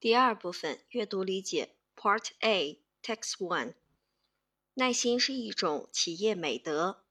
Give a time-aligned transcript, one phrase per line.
[0.00, 3.74] 第二部分阅读理解 Part A Text One。
[4.74, 7.04] 耐心是一种企业美德。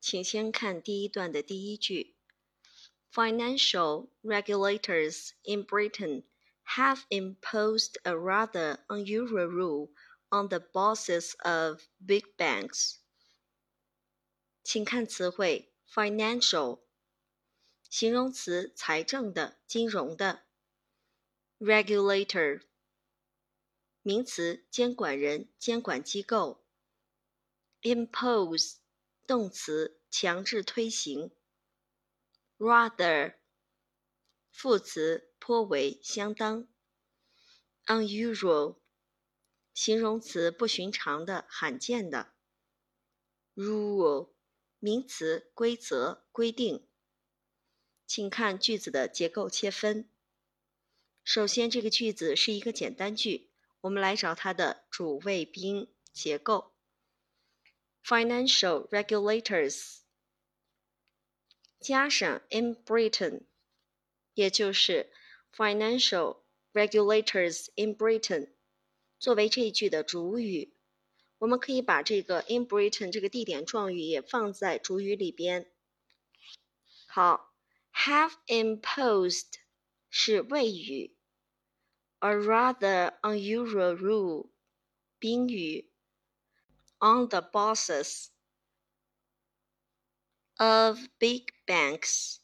[0.00, 2.16] 请先看第一段的第一句：
[3.12, 6.24] Financial regulators in Britain
[6.74, 9.90] have imposed a rather unusual rule
[10.30, 12.96] on the bosses of big banks。
[14.64, 16.80] 请看词汇 financial，
[17.88, 20.41] 形容词财政的、金融的
[21.63, 22.61] ；regulator，
[24.01, 26.65] 名词监管人、监管机构
[27.81, 28.79] ；impose，
[29.25, 31.31] 动词强制推行
[32.57, 33.35] ；rather，
[34.51, 36.67] 副词颇为、相当
[37.85, 38.79] ；unusual，
[39.73, 42.33] 形容词不寻常的、罕见的
[43.55, 44.33] ；rule。
[44.79, 46.85] 名词规则规定，
[48.05, 50.09] 请看句子的结构切分。
[51.23, 53.49] 首先，这个句子是一个简单句，
[53.81, 56.73] 我们来找它的主谓宾结构。
[58.03, 59.99] Financial regulators
[61.79, 63.43] 加上 in Britain，
[64.33, 65.11] 也就是
[65.55, 66.41] financial
[66.73, 68.49] regulators in Britain
[69.17, 70.73] 作为这一句的主语。
[71.37, 75.71] 我们可以把这个 in Britain 这个地点状语也放在主语里边。
[77.07, 77.53] 好
[77.93, 79.53] ，have imposed
[80.15, 81.17] 是谓语
[82.19, 84.51] ，a rather unusual rule
[85.17, 85.91] 宾语
[86.99, 88.27] ，on the bosses
[90.57, 92.37] of big banks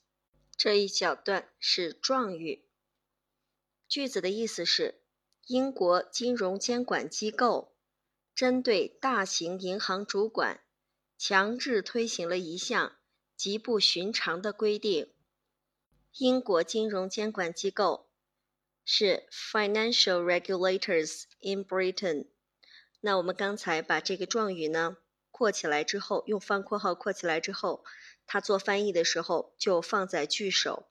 [0.58, 2.68] 这一小段是状语。
[3.88, 5.04] 句子的意思是，
[5.46, 7.78] 英国金融监管机构。
[8.34, 10.64] 针对大型银行主管，
[11.20, 12.98] 强制推行了一项
[13.36, 15.14] 极不寻常的规定。
[16.14, 18.10] 英国金融监管机构
[18.84, 22.28] 是 Financial Regulators in Britain。
[23.00, 24.98] 那我们刚才把这个状语呢
[25.32, 27.84] 括起来之后，用方括号括起来之后，
[28.26, 30.90] 它做翻译的时候就放在句首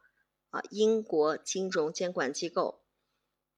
[0.50, 2.82] 啊，英国金融监管机构。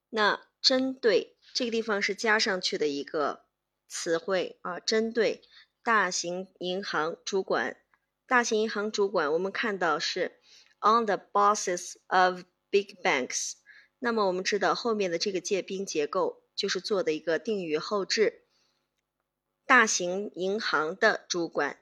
[0.09, 3.45] 那针对这个地方是加上去的一个。
[3.93, 5.43] 词汇啊，针对
[5.83, 7.77] 大型银行主管，
[8.25, 10.39] 大型银行主管，我们看到是
[10.81, 13.53] on the bosses of big banks。
[13.99, 18.45] 那么我们知道后面的这个介宾结构就是做的一个定语后置，
[19.67, 21.79] 大型银行的主管，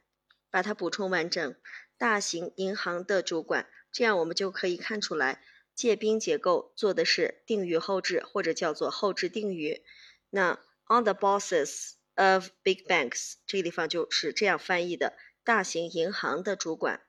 [0.50, 1.54] 把它补充完整，
[1.96, 5.42] 大型银行的主管，这样我们就可以看出来
[5.74, 9.82] 介宾结构做的是定语后置或者叫做后置定语。
[10.30, 11.92] 那 on the bosses。
[12.20, 17.00] of big banks 这个地方就是这样翻译的：大型银行的主管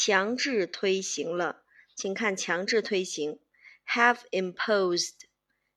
[0.00, 1.64] 强制推行了，
[1.96, 3.40] 请看强制推行
[3.84, 5.14] ，have imposed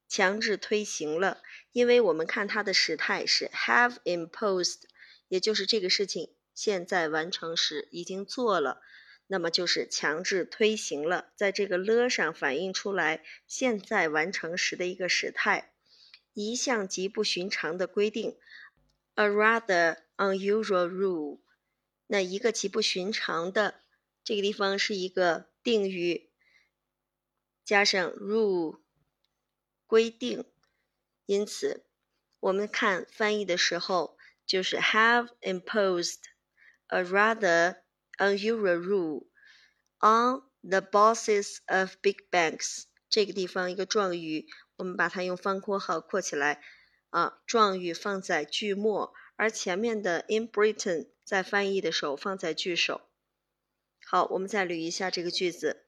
[0.07, 4.81] 强制推行了，因为我们看它的时态是 have imposed，
[5.27, 8.83] 也就是这个事情现在完成时已经做了，
[9.25, 15.73] 那么就是强制推行了，在这个了上反映出来现在完成时的一个时态。
[16.33, 18.37] 一项极不寻常的规定
[19.15, 21.39] ，a rather unusual rule。
[22.05, 23.81] 那一个极不寻常的，
[24.23, 26.29] 这个地方是一个定语，
[27.63, 28.79] 加上 rule，
[29.87, 30.45] 规定。
[31.25, 31.85] 因此，
[32.39, 36.19] 我们看翻译的时候，就是 have imposed
[36.87, 37.81] a rather
[38.17, 39.27] unusual rule
[39.99, 42.83] on the bosses of big banks。
[43.09, 44.47] 这个地方一个状语。
[44.77, 46.59] 我们把它用方括号括起来，
[47.11, 53.10] 啊，状语放在句末，而前面的 in Britain 在翻译的时候放在句首。
[54.13, 55.85] 好，我们再捋一下这个句子：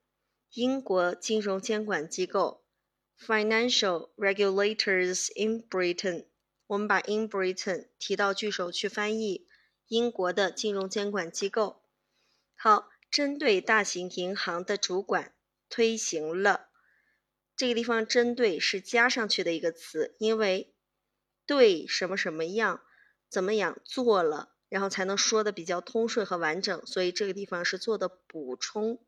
[0.53, 2.63] 英国金融监管机构
[3.19, 6.27] （Financial regulators in Britain）。
[6.67, 9.49] 我们把 in Britain 提到句首去翻译，
[9.87, 11.83] 英国的金融监管机构。
[12.55, 15.33] 好，针对大型银行的主管
[15.67, 16.69] 推行了。
[17.57, 20.73] 这个地方针对是加上去的一个词，因为
[21.45, 22.81] 对什么什么样
[23.27, 29.05] 怎么样做了，然后才能说的比较通顺和完整，所以这个地方是做的补充，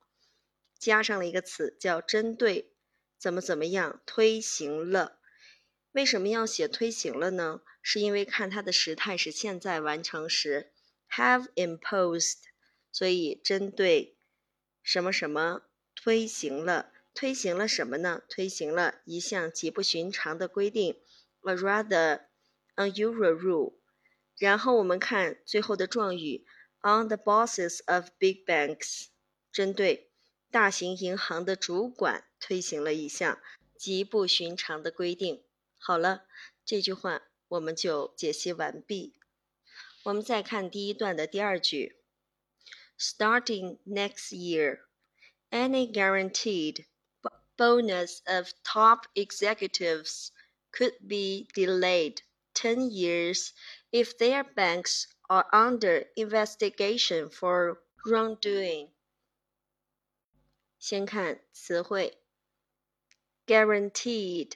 [0.78, 2.76] 加上了一个词叫针对
[3.18, 5.18] 怎么怎么样推行了。
[5.92, 7.62] 为什么要写推行了呢？
[7.82, 10.72] 是因为看它的时态是现在完成时
[11.10, 12.42] ，have imposed，
[12.92, 14.20] 所以针对
[14.84, 15.64] 什么什么
[15.96, 16.92] 推行了。
[17.16, 18.22] 推行了什么呢？
[18.30, 21.02] 推行了一项极不寻常的规定
[21.42, 22.26] ，a rather
[22.76, 23.74] unusual rule。
[24.39, 26.47] 然后我们看最后的状语，
[26.83, 29.07] on the bosses of big banks，
[29.53, 30.11] 针对
[30.51, 33.41] 大型银行的主管 推行了一项
[33.77, 35.45] 极不寻常的规定。
[35.79, 36.25] 好了，
[36.65, 39.15] 这句话我们就解析完毕。
[40.05, 41.97] 我们再看第一段的第二句：
[42.99, 44.81] Starting next year,
[45.51, 46.87] any guaranteed
[47.57, 50.31] bonus of top executives
[50.73, 52.23] could be delayed
[52.55, 53.51] 10 years
[53.95, 58.91] if their banks are under investigation for wrongdoing.
[60.79, 62.23] 先看词汇，
[63.47, 64.53] guaranteed，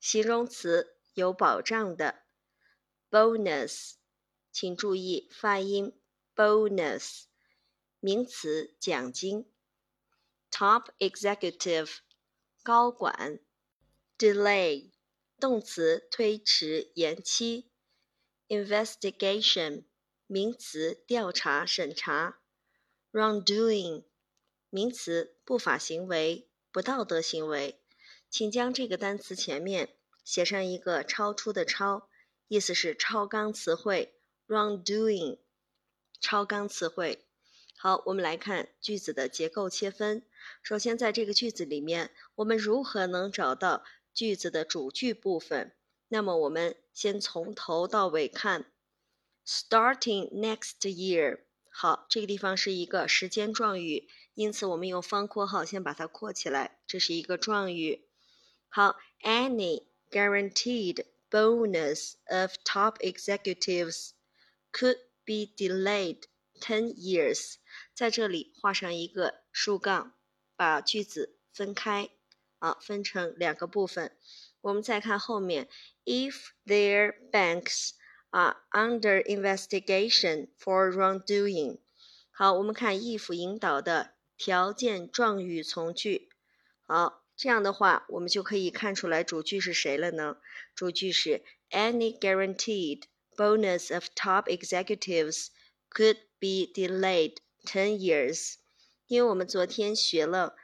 [0.00, 2.22] 形容词，有保障的；
[3.10, 3.94] bonus，
[4.52, 5.98] 请注意发音，
[6.34, 7.24] bonus，
[7.98, 9.46] 名词，奖金；
[10.50, 11.98] top executive，
[12.62, 13.40] 高管；
[14.16, 14.92] delay，
[15.40, 17.69] 动词，推迟、延期
[18.51, 19.85] ；investigation，
[20.27, 22.41] 名词，调查、审查
[23.13, 24.03] ；wrongdoing。
[24.69, 27.79] 名词，不法行为、不道德行为，
[28.29, 29.95] 请将这个单词前面
[30.25, 32.09] 写上一个超出的“超”，
[32.49, 34.15] 意思是超纲词汇。
[34.47, 35.39] wrongdoing，
[36.19, 37.25] 超纲词汇。
[37.77, 40.25] 好，我们来看句子的结构切分。
[40.61, 45.73] 首先，在这个句子里面，我们如何能找到句子的主句部分？
[46.13, 48.65] 那么，我们先从头到尾看。
[49.45, 54.09] Starting next year，好，这个地方是一个时间状语。
[54.33, 58.09] 因此，我们用方括号先把它括起来，这是一个状语。
[58.67, 64.09] 好，any guaranteed bonus of top executives
[64.73, 66.23] could be delayed
[66.59, 67.55] ten years。
[67.93, 70.13] 在这里画上一个竖杠，
[70.57, 72.09] 把句子分开，
[72.59, 74.13] 啊，分成两个部分。
[74.61, 75.67] 我们再看后面
[76.04, 77.90] ，if their banks
[78.30, 81.78] are under investigation for wrongdoing。
[82.30, 84.16] 好，我们看 if 引导的。
[84.38, 86.28] 条件状语从句，
[86.84, 90.36] 好，这样的话，我们就可以看出来主句是谁了呢？
[90.74, 93.04] 主句是 Any guaranteed
[93.34, 95.46] bonus of top executives
[95.88, 98.56] could be delayed ten years。
[99.06, 100.54] 因为我们昨天学了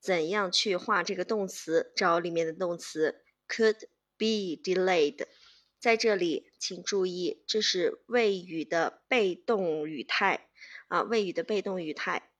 [0.00, 3.88] 怎样去画这个动词，找里面的动词 could
[4.23, 5.27] be delayed。
[5.79, 10.47] 在这里，请注意，这是谓语的被动语态
[10.87, 12.31] 啊，谓语的被动语态。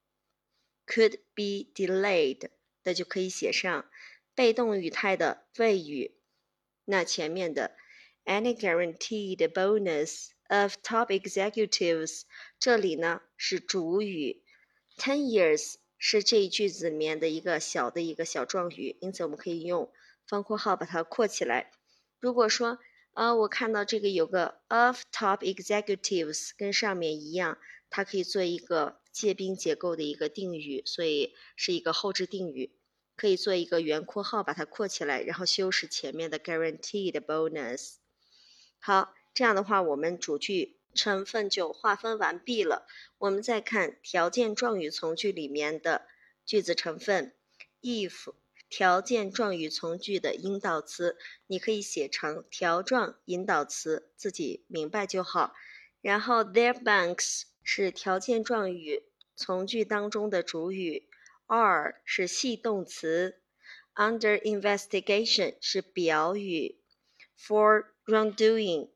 [0.86, 2.50] could be delayed，
[2.84, 3.90] 那就可以写上
[4.34, 6.16] 被动语态的谓语。
[6.86, 7.76] 那前面的
[8.26, 12.22] any guaranteed bonus of top executives，
[12.60, 14.44] 这里呢是主语。
[14.98, 19.92] Ten years 是这一句子里面的一个小的一个小状语，因此我们可以用
[20.28, 21.72] 方括号把它括起来。
[22.20, 22.80] 如果说
[23.14, 27.58] 啊，我看到这个有个 of top executives，跟上面一样，
[27.90, 29.00] 它可以做一个。
[29.14, 32.76] 介宾结构的一个定语，所以是一个后置定语，
[33.16, 37.98] 可以做一个圆括号把它括起来，然后修饰前面的 guaranteed bonus。
[38.80, 42.88] 好，这样的话，我们主句成分就划分完毕了。
[43.20, 46.08] 我们再看条件状语从句里面的
[46.44, 47.36] 句子成分
[47.84, 48.34] ，if
[48.76, 51.16] 条件状语从句的引导词，
[51.46, 55.54] 你可以写成条状引导词，自己明白就好。
[56.02, 57.44] 然后 their banks。
[57.66, 59.06] 是条件状语
[59.38, 61.08] 从句当中的主语
[61.46, 63.42] ，are 是系动词
[63.96, 66.82] ，under investigation 是表语
[67.40, 68.90] ，for wrongdoing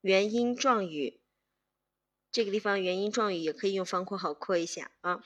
[0.00, 1.20] 原因状语。
[2.32, 5.22] 这个地方原因状语也可以用方括号括一下啊。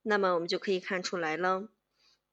[0.00, 1.68] 那么我们就可以看出来了，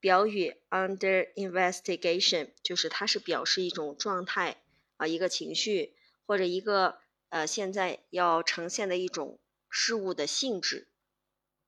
[0.06, 4.62] 表语 under investigation 就是它是表示一种状态
[4.98, 5.96] 啊，一个情绪
[6.28, 7.00] 或者一个。
[7.30, 10.88] 呃，现在要呈现的一种事物的性质，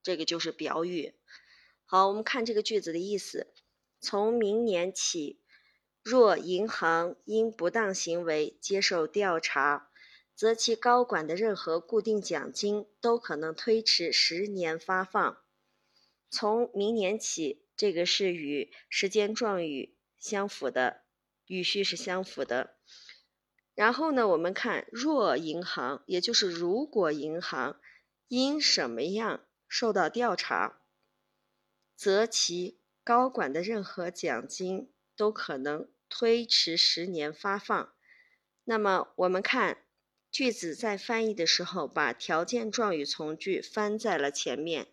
[0.03, 1.15] 这个就是表语。
[1.83, 3.47] 好，我们看这个句子的意思：
[3.99, 5.41] 从明年起，
[6.03, 9.89] 若银行因不当行为接受调查，
[10.35, 15.37] 则其高管的任何固定奖金都可能推迟十年发放。
[16.29, 21.03] 从明年起，这个是与时间状语相符的，
[21.45, 22.75] 语序是相符的。
[23.75, 27.79] 然后呢，我们看若银行，也就是如果银行
[28.27, 30.81] 因什么样受到调查，
[31.95, 37.93] 则其高管的任何奖金都可能推迟十年发放。
[38.63, 39.83] 那么我们看
[40.31, 44.87] 句子在翻译的时候，把条件状语从句翻在了前面，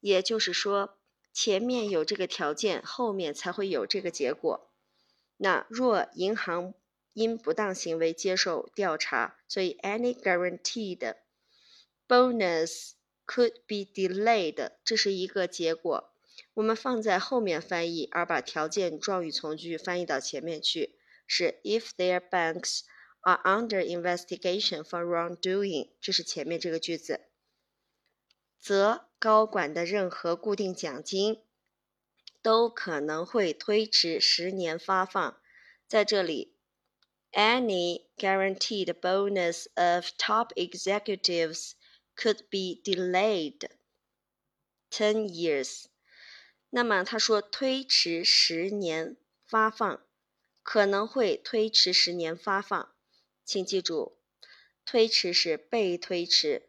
[0.00, 0.98] 也就是说
[1.34, 4.70] 前面有这个条件，后面才会有这个结果。
[5.36, 6.72] 那若银行。
[7.16, 11.14] 因不当行为接受调查，所以 any guaranteed
[12.08, 16.12] bonus could be delayed，这是一个结果。
[16.54, 20.98] 我们放在后面翻译，而把条件状语从句翻译到前面去，
[21.28, 22.80] 是 If their banks
[23.20, 27.20] are under investigation for wrongdoing，这是前面这个句子，
[28.58, 31.40] 则高管的任何固定奖金
[32.42, 35.40] 都可能会推迟十年发放。
[35.88, 36.52] 在这里
[37.32, 41.72] ，any guaranteed bonus of top executives
[42.14, 43.70] could be delayed
[44.90, 45.86] ten years。
[46.68, 49.16] 那么他说推迟十年
[49.46, 50.04] 发放，
[50.62, 52.94] 可能会推迟十年发放，
[53.42, 54.18] 请记住，
[54.84, 56.68] 推迟是被推迟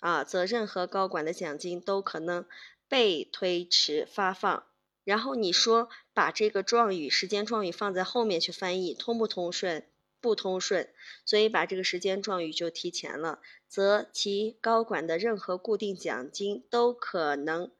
[0.00, 2.44] 啊，则任何高管的奖金都可能
[2.88, 4.66] 被推迟发放。
[5.04, 9.86] 然后你说把这个状语时间状语放在后面去翻译，通不通顺？
[10.20, 10.92] 不通顺，
[11.24, 17.70] 所以把这个时间状语就提前了，则其高管的任何固定奖金都可能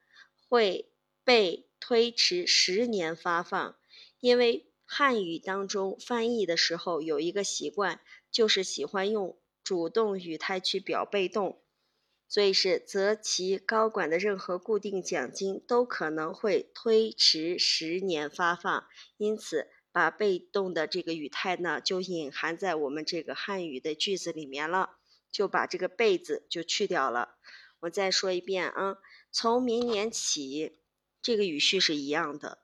[0.49, 0.87] 会。
[1.23, 3.77] 被推迟十年发放，
[4.19, 8.01] 因为汉语当中翻译的时候有一个习惯，
[8.33, 11.61] 就是喜欢用主动语态去表被动，
[12.31, 18.87] 所以是则其高管的任何固定奖金都可能会推迟十年发放，
[19.19, 24.97] 因此把被动的这个语态呢就隐含在我们这个汉语的句子里面了，
[25.31, 27.35] 就把这个被字就去掉了。
[27.81, 28.97] 我再说一遍啊，
[29.31, 30.79] 从明年起。
[31.23, 32.61] 这个语序是一样的，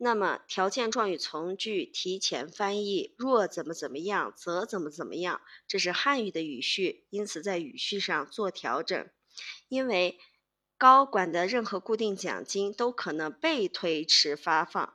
[0.00, 9.10] 那么条件状语从句提前翻译，若怎么怎么样，则怎么怎么样，这是汉语的语序，因此在语序上做调整。
[9.68, 10.18] 因为
[10.76, 14.94] 高管的任何固定奖金都可能被推迟发放，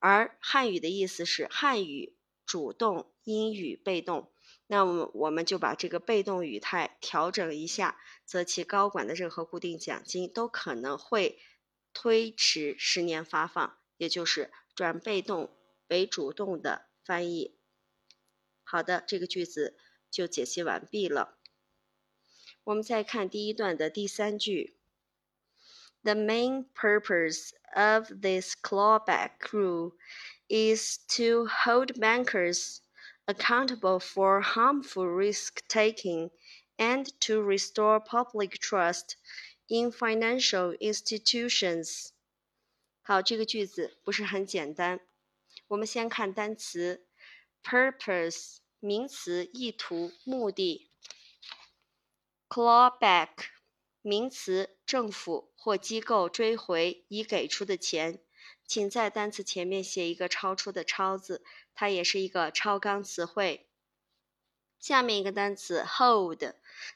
[0.00, 4.32] 而汉语的意思是汉语主动，英语被动，
[4.66, 11.38] 那么我们就把这个被动语态调整一下，则其高管的任何固定奖金都可能会。
[11.92, 15.55] 推迟十年发放，也就是转被动
[15.87, 17.57] 为主动的翻译。
[18.63, 19.77] 好的，这个句子
[20.09, 21.37] 就解析完毕了。
[22.63, 24.77] 我们再看第一段的第三句：
[26.03, 29.93] The main purpose of this clawback rule
[30.47, 32.79] is to hold bankers
[33.25, 36.31] accountable for harmful risk taking
[36.77, 39.15] and to restore public trust
[39.67, 42.11] In financial institutions，
[43.10, 45.00] 好，这个句子不是很简单。
[45.66, 47.08] 我们先看单词
[47.60, 50.92] ，purpose 名词，意图、目的
[52.48, 53.30] ；clawback
[54.00, 58.20] 名词，政府或机构追回已给出的钱。
[58.64, 61.42] 请在单词前面写一个超出的“超”字，
[61.74, 63.66] 它也是一个超纲词汇。
[64.78, 66.44] 下面一个单词 hold，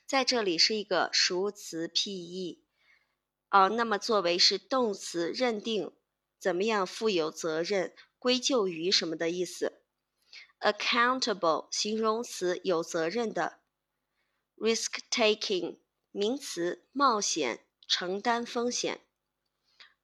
[0.06, 2.62] 在这里是一个熟词 P-E。
[3.48, 5.92] 啊，那么作为是动词，认定
[6.44, 9.80] 怎么样负有责任、归咎于什么的意思。
[10.60, 13.60] accountable 形容词，有责任的。
[14.58, 15.78] risk taking
[16.10, 19.00] 名词，冒险、承担风险。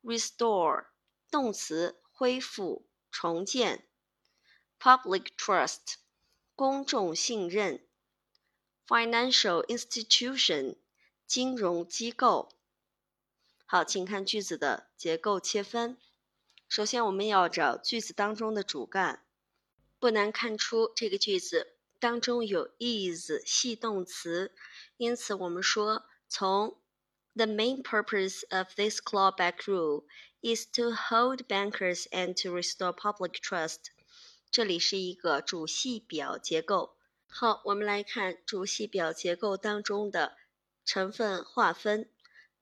[0.02, 0.87] restore
[1.30, 3.87] 动词，恢复、重建。
[4.78, 5.97] public trust
[6.54, 7.87] 公众信任。
[8.87, 10.78] financial institution
[11.26, 12.56] 金融机构。
[13.66, 15.99] 好，请看句子的结构切分。
[16.71, 19.25] 首先，我们要找句子当中的主干。
[19.99, 24.55] 不难看出，这个句子当中有 is 系动词，
[24.97, 26.79] 因此我们说，从
[27.35, 30.05] the main purpose of this clawback rule
[30.43, 33.87] is to hold bankers and to restore public trust。
[34.49, 36.95] 这里是一个主系表结构。
[37.27, 40.37] 好，我们来看主系表结构当中的
[40.85, 42.09] 成分划分。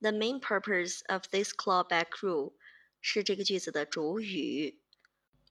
[0.01, 2.55] The main purpose of this clawback rule
[3.01, 4.81] 是这个句子的主语。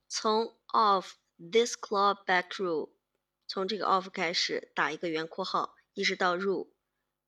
[0.08, 2.92] 从 of this clawback rule，
[3.48, 6.70] 从这个 of 开始打一个圆括号，一直到 rule，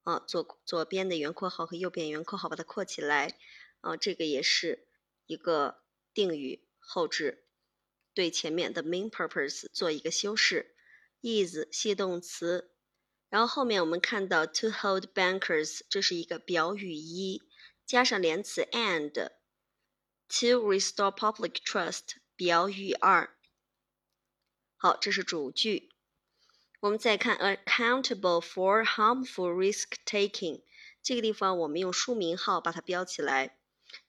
[0.04, 3.38] 啊，左左边的圆括号和右边圆括号把它括起来，
[3.82, 4.88] 啊，这个也是
[5.26, 5.84] 一个
[6.14, 7.46] 定语后置，
[8.14, 10.76] 对前面的 main purpose 做一个修饰。
[11.22, 12.72] is 系动词。
[13.28, 17.44] 然后后面我们看到 to hold bankers，这是一个表语一，
[17.86, 19.30] 加上连词 and
[20.30, 23.36] To restore public trust 表语二。
[24.78, 25.90] 好，这是主句。
[26.82, 30.62] 我们再看 accountable for harmful risk taking，
[31.02, 33.58] 这个地方我们用书名号把它标起来，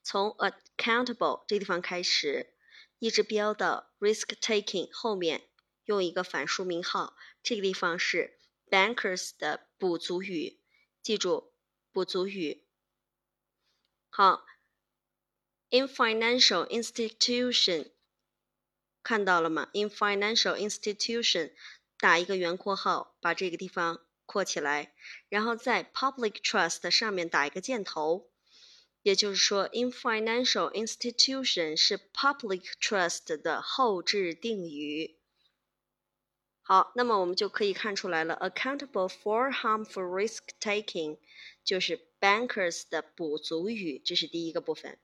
[0.02, 2.54] 从 accountable 这地方开始，
[2.98, 5.48] 一直标到 risk taking 后面，
[5.84, 8.38] 用一个反书名号，这个地方是。
[8.70, 10.60] bankers 的补足语，
[11.02, 11.52] 记住
[11.90, 12.68] 补足语。
[14.10, 14.44] 好，
[15.72, 17.92] In financial institution，
[19.04, 21.52] 看到了吗？In financial institution，
[21.96, 24.92] 打一个圆括号，把这个地方括起来，
[25.28, 28.28] 然后在 public trust 上面打一个箭头。
[29.02, 35.18] 也就是说，in financial institution 是 public trust 的后置定语。
[36.62, 41.18] 好，那么我们就可以看出来了，accountable for harmful risk taking
[41.64, 44.98] 就是 bankers 的补足语，这是第一个部分。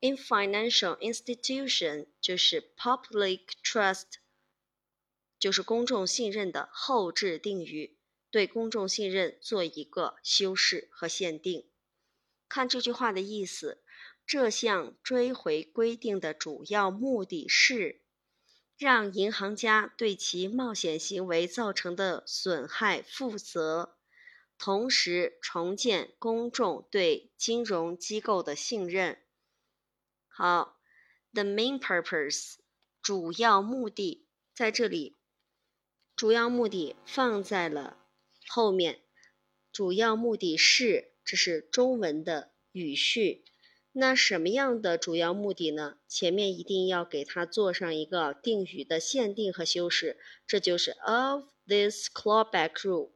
[0.00, 4.04] In financial institution 就是 public trust，
[5.38, 7.98] 就是公众信任的后置定语，
[8.30, 11.68] 对公众信任做一个修饰和限定。
[12.48, 13.82] 看这句话的意思，
[14.26, 18.02] 这项追回规定的主要目的是
[18.76, 23.96] 让银行家对其冒险行为造成的损害负责，
[24.58, 29.18] 同时重建公众对金融机构的信任。
[30.36, 30.78] 好
[31.32, 32.56] ，the main purpose，
[33.00, 35.16] 主要目的在这里，
[36.14, 37.96] 主要目的放在了
[38.46, 39.00] 后面，
[39.72, 41.12] 主要目的是。
[41.24, 43.44] 这是中文的语序，
[43.90, 45.96] 那什么样的主要目的呢？
[46.06, 53.10] 前面一定要给它做上一个定语的限定和修饰，这就是 of this clawback rule。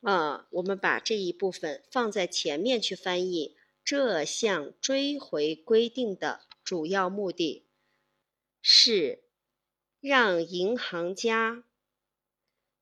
[0.00, 7.66] 啊，我们把这一部分放在前面去翻译，这项追回规定的主要目的
[8.62, 9.24] 是
[10.00, 11.64] 让银行家，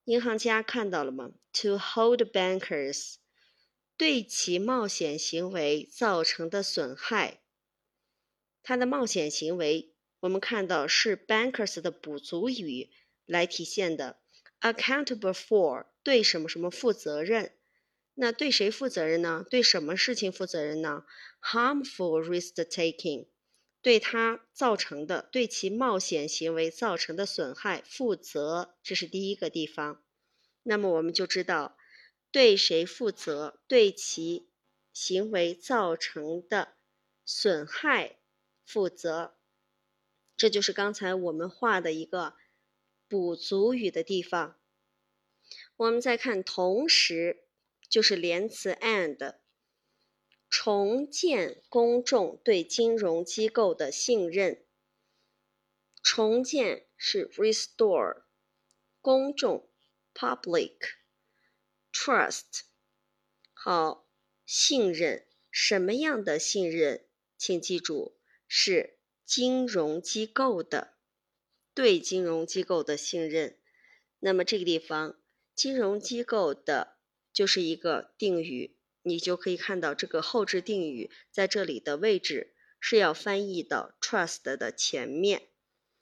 [0.04, 3.16] 银行家看到了吗？To hold bankers。
[3.97, 7.42] 对其冒险行为造成的损害，
[8.62, 12.90] 他的冒险行为，我们看到是 bankers 的补足语
[13.26, 14.21] 来体现的
[14.61, 17.54] ，accountable for 对什么什么负责任，
[18.23, 19.45] 那对谁负责任呢？
[19.50, 21.05] 对什么事情负责任呢
[21.43, 23.26] ？harmful risk taking
[23.81, 30.04] 对他造成的，对其冒险行为造成的损害负责，这是第一个地方。
[30.63, 31.76] 那么我们就知道。
[32.30, 33.61] 对谁负责？
[33.67, 34.49] 对其
[34.93, 36.76] 行为造成的
[37.25, 38.21] 损害
[38.65, 39.35] 负责，
[40.37, 42.35] 这就是刚才我们画的一个
[43.08, 44.61] 补足语的地方。
[45.76, 47.49] 我们再看，同时
[47.93, 49.35] 就是连词 and，
[50.49, 54.65] 重建公众对金融机构的信任。
[56.02, 58.23] 重建是 restore，
[59.02, 59.69] 公众
[60.15, 60.78] public。
[61.93, 62.63] Trust，
[63.52, 64.09] 好，
[64.47, 67.05] 信任什么样的信任？
[67.37, 68.17] 请记住，
[68.49, 70.95] 是金融机构的
[71.75, 73.59] 对金融机构的信任。
[74.19, 75.21] 那么这个地方，
[75.55, 76.97] 金融机构的
[77.32, 85.42] 就是一个定语，你就可以看到这个后置定语在这里的位置是要翻译到 trust 的前面。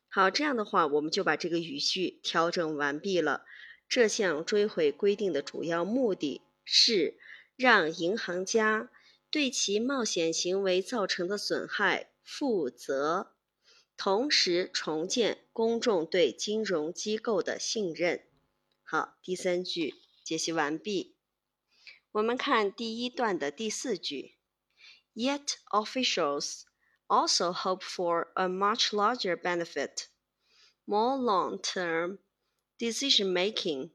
[0.09, 3.45] 好，这样的话，我们就把这个语序调整完毕了。
[3.89, 7.19] 这项追回规定的主要目的是
[7.57, 8.91] 让银行家
[9.31, 13.33] 对其冒险行为造成的损害负责，
[13.97, 18.23] 同时重建公众对金融机构的信任。
[18.83, 21.17] 好，第三句解析完毕。
[22.12, 24.38] 我们看第一段的第四句：
[25.14, 26.64] Yet officials
[27.08, 30.08] also hope for a much larger benefit,
[30.86, 32.20] more long-term.
[32.78, 33.92] decision making,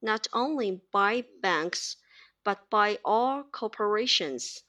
[0.00, 1.96] not only by banks,
[2.42, 4.62] but by all corporations,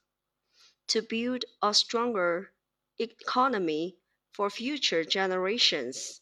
[0.87, 2.51] to build a stronger
[2.99, 3.97] economy
[4.31, 6.19] for future generations.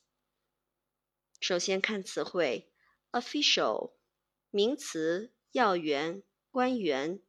[1.39, 2.71] 首先看词汇，
[3.12, 3.93] official
[4.52, 6.24] 名词，要员、
[6.57, 7.21] 官员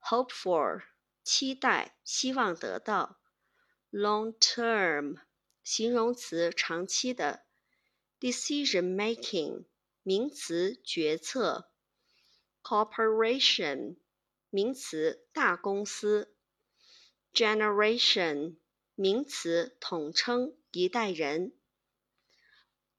[0.00, 0.82] ；hope for
[1.22, 3.20] 期待、希望得到
[3.92, 5.20] ；long term
[5.62, 7.44] 形容词，长期的。
[8.18, 9.66] decision making
[10.02, 11.70] 名词决策
[12.62, 13.98] ，corporation
[14.48, 16.34] 名词大公司
[17.34, 18.56] ，generation
[18.94, 21.52] 名词统称一代人。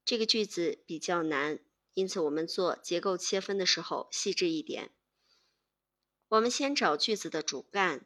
[0.05, 1.59] 这个句子比较难，
[1.95, 4.91] 因此我们做结构切分的时候细致一点。
[6.29, 8.05] 我们先找句子的主干，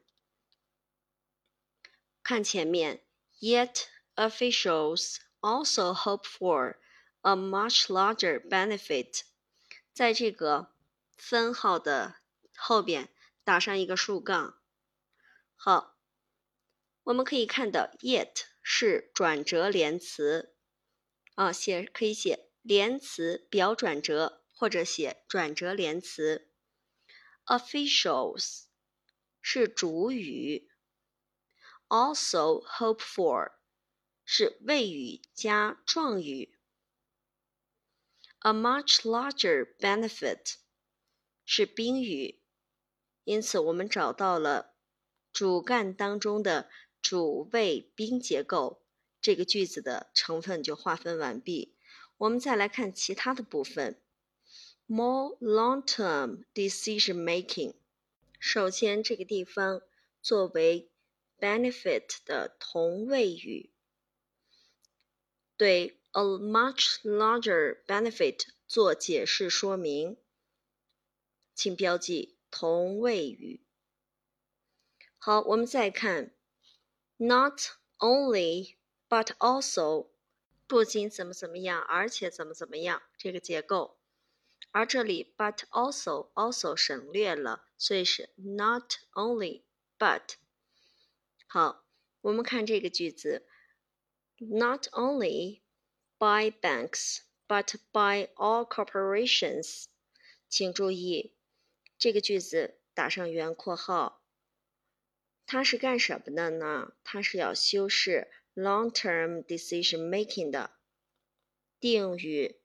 [2.23, 3.03] 看前面
[3.39, 3.83] ，yet
[4.15, 6.77] officials also hope for。
[7.25, 9.21] a much larger benefit，
[9.93, 10.73] 在这个
[11.15, 12.17] 分号的
[12.53, 13.09] 后边
[13.45, 14.59] 打上一个竖杠。
[15.55, 15.97] 好，
[17.03, 20.53] 我们可以看到，yet 是转折连词
[21.36, 26.52] 啊，写可以写连词表转折，或者写转折连词。
[27.45, 28.63] Officials
[29.41, 30.69] 是主语
[31.88, 33.53] also hope for
[34.25, 36.58] 是谓语加状语。
[38.39, 40.56] A much larger benefit
[41.45, 42.41] 是宾语，
[43.23, 44.75] 因此我们找到了
[45.32, 46.69] 主干当中的
[47.01, 48.86] 主谓宾结构，
[49.21, 51.77] 这个句子的成分就划分完毕。
[52.17, 54.02] 我们再来看其他的部分
[54.93, 57.73] ，more long-term decision making。
[58.38, 59.82] 首先，这个地方
[60.21, 60.91] 作为
[61.39, 63.71] benefit 的同位语，
[65.58, 70.17] 对 a much larger benefit 做解释说明。
[71.56, 73.65] 请标记同位语。
[75.17, 76.36] 好，我们再看
[77.17, 77.60] ，not
[77.97, 78.75] only
[79.10, 80.10] but also，
[80.67, 83.97] 不仅怎么怎么样，而且怎么怎么样，这个结构。
[84.73, 89.62] 而这里 but also also 省略了，所以是 not only
[89.99, 90.33] but。
[91.45, 91.86] 好，
[92.21, 93.47] 我们看这个句子
[94.39, 95.62] ，not only
[96.17, 99.86] by banks but by all corporations。
[100.49, 101.36] 请注意。
[101.99, 104.25] 这个句子打上圆括号，
[105.45, 106.93] 它是干什么的呢？
[107.03, 110.71] 它是要修饰 long-term decision making 的
[111.79, 112.59] 定语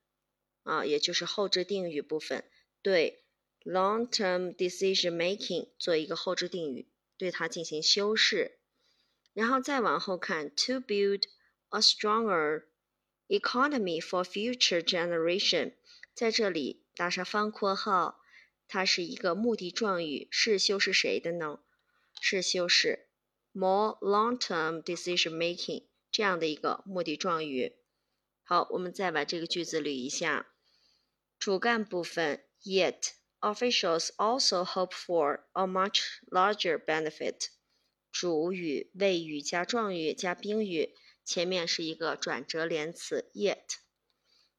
[0.62, 2.44] 啊，也就是后置定语部分，
[2.82, 3.24] 对
[3.64, 8.58] long-term decision making 做一个后置定语，对它进行修饰。
[9.32, 11.24] 然后再往后看，to build
[11.68, 12.64] a stronger
[13.28, 15.74] economy for future generation，
[16.14, 18.20] 在这里打上方括号。
[18.70, 21.60] 它是一个目的状语，是修饰谁的呢？
[22.20, 23.08] 是修饰
[23.52, 27.77] more long-term decision making 这样的一个目的状语。
[28.50, 30.46] 好，我们再把这个句子捋一下。
[31.38, 37.48] 主干部分，yet officials also hope for a much larger benefit。
[38.10, 40.94] 主语、谓语加状语加宾语，
[41.26, 43.66] 前面是一个转折连词 yet。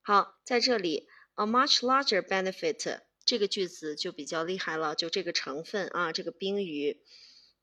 [0.03, 2.99] 好，在这里 a much larger benefit。
[3.25, 7.01] 这个句子就比较厉害了，就这个成分啊，这个宾语，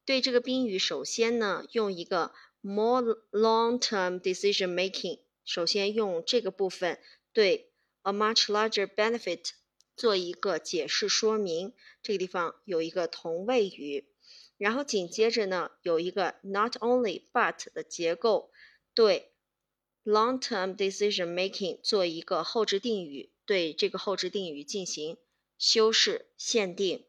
[0.05, 7.01] 对这个宾语，首先呢，用一个 more long-term decision making，首先用这个部分
[7.33, 7.71] 对
[8.03, 9.53] a much larger benefit
[9.97, 14.07] 做一个解释说明，这个地方有一个同位语，
[14.59, 18.51] 然后紧接着呢，有一个 not only but 的结构，
[18.93, 19.33] 对
[20.05, 25.17] long-term decision making 做一个后置定语，对这个后置定语进行。
[25.59, 27.07] 修饰限定，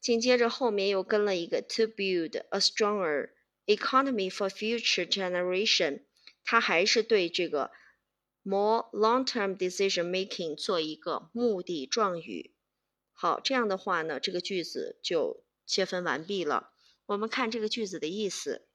[0.00, 3.32] 紧接着后面又跟了一个 to build a stronger
[3.66, 6.04] economy for future generation，
[6.44, 7.70] 它还是对这个
[8.42, 12.54] more long-term decision making 做一个目的状语。
[13.12, 16.72] 好，这样的话呢，这个句子就切分完毕了。
[17.06, 18.66] 我们看这个句子的意思。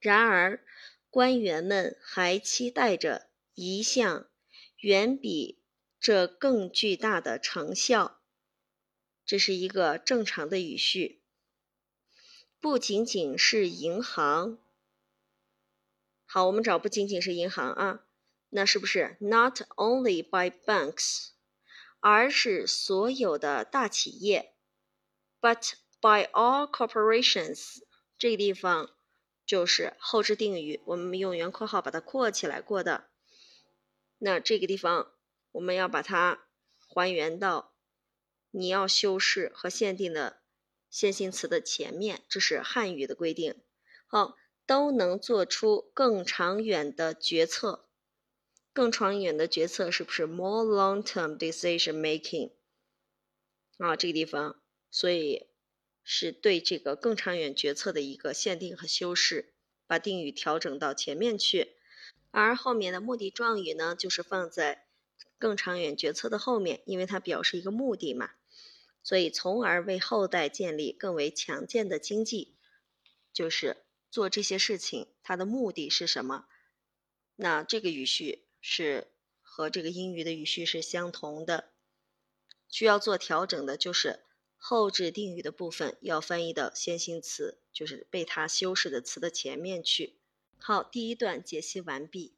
[0.00, 0.64] 然而，
[1.10, 4.28] 官员们还期待着一项
[4.76, 5.62] 远比
[5.98, 8.20] 这更巨大的成效，
[9.24, 11.22] 这是一个正常的语序。
[12.60, 14.58] 不仅仅是银行，
[16.30, 18.04] 好，我们找不仅仅是银行啊，
[18.50, 21.30] 那是不是 not only by banks，
[22.00, 24.54] 而是所有的大企业
[25.40, 27.78] ，but by all corporations。
[28.18, 28.90] 这个地方
[29.46, 33.08] 就是后置定语，我们用圆括号把它括起来过的。
[34.18, 35.12] 那这个地方。
[35.52, 37.72] 我们要把它还原到
[38.50, 40.42] 你要修饰和限定的
[40.90, 43.58] 先行词的前面，这是汉语的规定。
[44.06, 44.36] 好，
[44.68, 47.88] 都能做出更长远的决策。
[48.74, 52.52] 更长远的决策是不是 more long-term decision making？
[53.78, 55.48] 啊，这个地方，所以
[56.04, 59.54] 是对这个更长远决策的一个限定和修饰，
[59.86, 61.72] 把定语调整到前面去，
[62.30, 64.84] 而后面的目的状语呢，就是放在。
[65.40, 68.30] 更长远决策的后面，因为它表示一个目的嘛，
[69.04, 72.56] 所以从而为后代建立更为强健的经济，
[73.32, 73.76] 就是
[74.10, 76.46] 做这些事情，它的目的是什么？
[77.36, 81.70] 那这个语序是和这个英语的语序是相同的，
[82.68, 84.20] 需要做调整的就是
[84.56, 90.18] 后置定语的部分要翻译到先行词，就是被它修饰的词的前面去。
[90.58, 92.37] 好，第一段解析完毕。